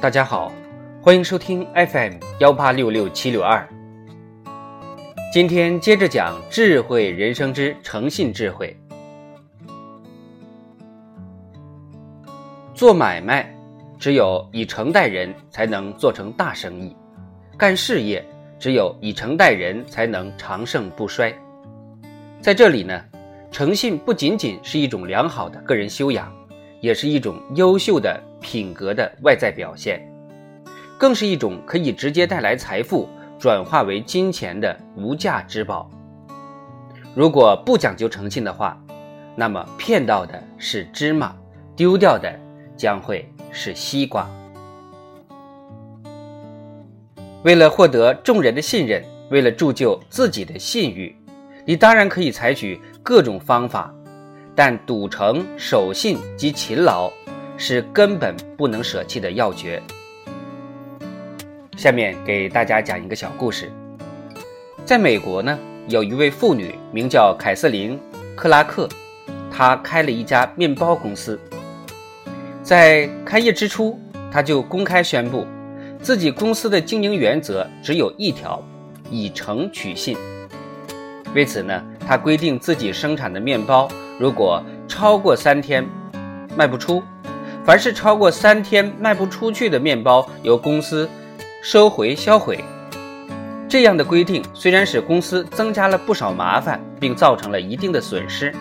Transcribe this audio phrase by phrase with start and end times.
[0.00, 0.52] 大家好，
[1.02, 3.68] 欢迎收听 FM 幺八六六七六二。
[5.32, 8.76] 今天接着讲智慧人生之诚信智慧。
[12.74, 13.52] 做买卖，
[13.98, 16.94] 只有以诚待人，才能做成大生意；
[17.56, 18.24] 干事业，
[18.56, 21.36] 只有以诚待人，才能长盛不衰。
[22.40, 23.04] 在这里呢，
[23.50, 26.32] 诚信不仅仅是一种良好的个人修养，
[26.80, 30.00] 也是一种优秀的品格的外在表现，
[30.98, 33.08] 更是一种可以直接带来财富。
[33.40, 35.88] 转化为金钱的无价之宝。
[37.14, 38.76] 如果不讲究诚信的话，
[39.36, 41.36] 那么骗到的是芝麻，
[41.76, 42.36] 丢掉的
[42.76, 44.28] 将会是西瓜。
[47.44, 51.16] 为了获得众人的信任，为了铸就自己的信誉，
[51.64, 53.94] 你当然可以采取各种方法，
[54.56, 57.08] 但赌诚、守信及勤劳
[57.58, 59.82] 是根本不能舍弃的要诀。
[61.76, 63.70] 下面给大家讲一个小故事。
[64.84, 67.98] 在美国呢，有一位妇女名叫凯瑟琳·
[68.36, 68.88] 克拉克，
[69.50, 71.38] 她开了一家面包公司。
[72.62, 73.98] 在开业之初，
[74.30, 75.44] 她就公开宣布，
[76.00, 78.62] 自己公司的经营原则只有一条：
[79.10, 80.16] 以诚取信。
[81.34, 83.88] 为此呢，她规定自己生产的面包，
[84.18, 85.84] 如果超过三天
[86.56, 87.02] 卖不出，
[87.68, 91.06] 凡是超过三天卖不出去的面包，由公司。
[91.60, 92.58] 收回销毁，
[93.68, 98.54] 这样的规定虽然使公司增加了不少麻烦，并造成了一定的损失，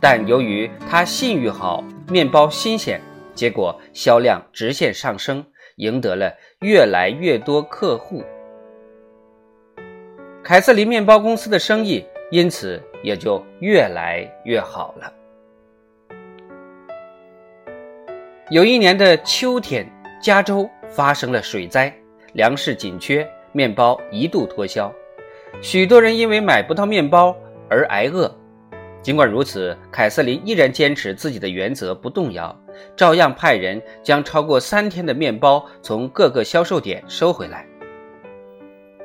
[0.00, 3.00] 但由于他信誉好，面包新鲜，
[3.34, 5.44] 结果销量直线上升，
[5.78, 8.22] 赢得了越来越多客户。
[10.44, 15.12] 凯瑟琳面包公司的生意因此也就越来越好了。
[18.48, 19.84] 有一年的秋天，
[20.22, 21.92] 加州发生了水灾。
[22.34, 24.92] 粮食紧缺，面包一度脱销，
[25.60, 27.34] 许多人因为买不到面包
[27.68, 28.32] 而挨饿。
[29.02, 32.56] 尽管如此，凯瑟琳依然坚持自己的原则不动摇，
[32.94, 37.66] 照样派人将超过三天的面包从各个销售点收回来。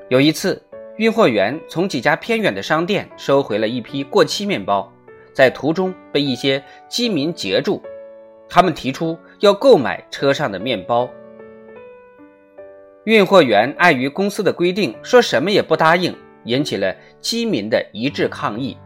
[0.10, 0.62] 有一次，
[0.98, 4.94] 运货员从几家偏远的商店收回了一批过期面包，
[5.34, 7.82] 在途中被一些饥民截住，
[8.54, 11.10] 他们提出要购买车上的面包。
[13.06, 16.14] 运货员碍于公司的规定，说什么也不答应，
[16.44, 18.78] 引起了饥民的一致抗议。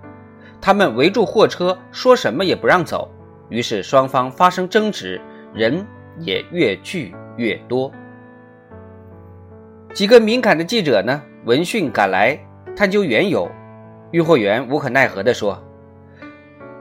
[0.61, 3.11] 他们围住货车，说什么也不让走。
[3.49, 5.19] 于是双方发生争执，
[5.51, 5.83] 人
[6.19, 7.91] 也越聚越多。
[9.93, 12.39] 几个敏感的记者呢，闻讯赶来
[12.75, 13.49] 探究缘由。
[14.11, 15.61] 运货员无可奈何地说：“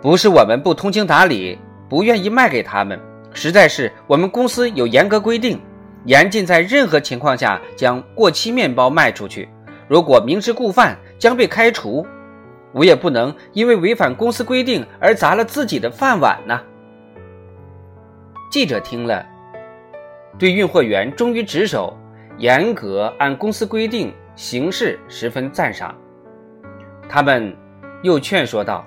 [0.03, 1.59] 不是我们不通情达理，
[1.95, 3.01] 不愿意卖给他们，
[3.33, 5.61] 实在是我们公司有严格规定。”
[6.07, 9.49] 严禁在任何情况下将过期面包卖出去。
[9.87, 12.05] 如果明知故犯，将被开除。
[12.73, 16.61] 我也不能因为违反公司规定而砸了自己的饭碗呢。
[18.51, 19.25] 记者听了，
[20.37, 21.97] 对运货员忠于职守、
[22.39, 25.95] 严格按公司规定行事十分赞赏。
[27.09, 27.57] 他们
[28.03, 28.85] 又劝说道：“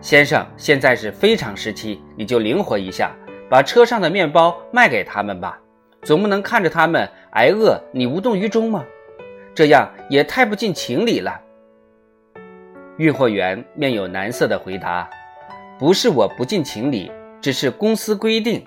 [0.00, 3.10] 先生，现在是非常时期，你就灵活一下，
[3.48, 5.58] 把车上的面包卖给他们吧。”
[6.04, 8.84] 总不能看着他们挨饿，你无动于衷吗？
[9.52, 11.40] 这样也太不近情理了。
[12.98, 15.10] 运货员面有难色的回答
[15.80, 18.62] ：“不是我不近情理，只是公司规定。”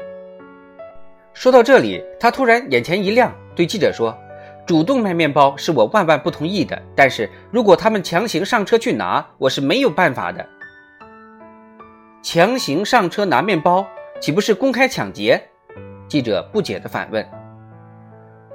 [1.34, 4.14] 说到这里，他突然眼前一亮，对记者说
[4.68, 10.46] ：“主动卖面包是我万万不同意的，但是如果他们强行上车去拿，我是没有办法的。
[12.22, 13.88] 强行上车拿面包，
[14.20, 15.42] 岂不是公开抢劫？”
[16.08, 17.26] 记者不解地反问：“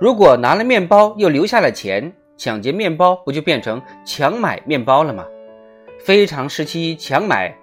[0.00, 5.24] 如果拿了面包又留下了钱，抢劫面包不就变成强买面包了吗？
[6.04, 7.56] 非常时期强买，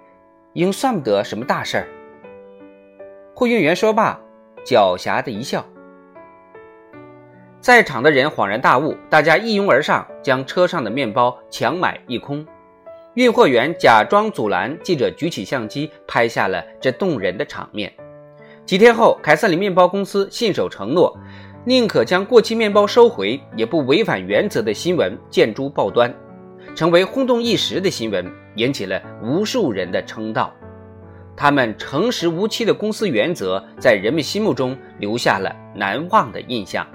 [0.54, 1.86] 应算不得什么大事儿。”
[3.36, 4.20] 货运员说罢，
[4.64, 5.64] 狡黠的一笑。
[7.60, 12.44] 在场的人恍然大悟，大家一拥而上，将车上的面包强买一空。
[13.14, 17.92] 运货员假装阻拦，记者举起相机拍下了这动人的场面。
[18.64, 21.14] 几天后，凯瑟琳面包公司信守承诺，
[21.66, 26.14] 宁可将过期面包收回，也不违反原则的新闻见诸报端，
[26.74, 30.50] 成为轰动一时的新闻，引起了无数人的称道。
[31.36, 36.86] 他们诚实无欺的公司原则，在人们心目中留下了难忘的印象。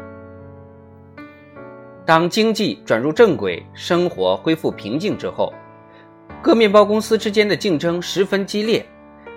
[2.07, 5.53] 当经济转入正轨，生活恢复平静之后，
[6.41, 8.85] 各面包公司之间的竞争十分激烈。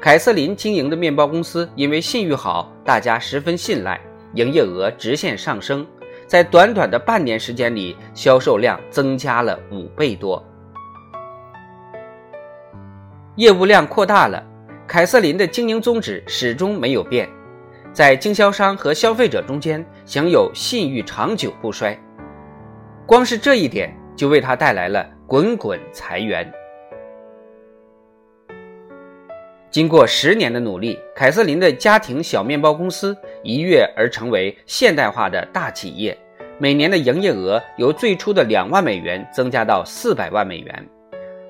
[0.01, 4.01] 凯瑟琳经营的面包公司因为信誉好，大家十分信赖，
[4.35, 5.87] 营业额直线上升，
[6.27, 10.43] 在短短的半年时间里，销售量增加了五倍多。
[13.37, 14.43] 业务量扩大了，
[14.87, 17.29] 凯瑟琳的经营宗旨始终没有变，
[17.93, 21.99] 在经销商和消费者中间享有信誉长久不衰。
[23.07, 26.51] 光是这一点就为他带来了滚滚财源。
[29.71, 36.19] 经过十年的努力，凯瑟琳的家庭小面包公司一跃而成为现代化的大企业，
[36.59, 40.89] 每年的营业额由最初的两万美元增加到四百万美元。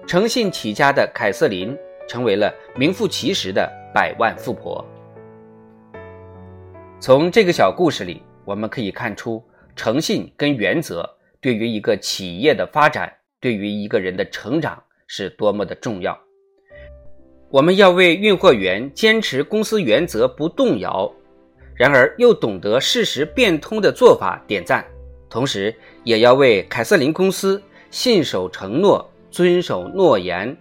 [0.07, 1.75] 诚信起家的凯瑟琳
[2.07, 4.85] 成为了名副其实的百万富婆。
[7.01, 9.43] 从这个小故事里，我们可以看出，
[9.75, 11.09] 诚信跟原则
[11.41, 16.19] 对于一个企业的发展，对于一个人的成长是多么的重要。
[17.51, 21.13] 我们要为运货员坚持公司原则不动摇，
[21.75, 24.87] 然而又懂得事实变通的做法点赞，
[25.29, 25.75] 同时
[26.05, 27.61] 也要为凯瑟琳公司
[27.91, 29.07] 信守承诺。
[29.33, 30.57] 遵守诺言，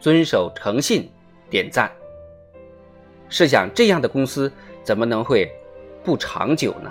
[0.00, 1.10] 遵守诚信，
[1.50, 1.92] 点赞。
[3.28, 4.50] 试想，这样的公司
[4.82, 5.52] 怎么能会
[6.02, 6.90] 不长久呢？